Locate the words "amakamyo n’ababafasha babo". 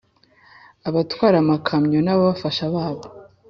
1.43-3.03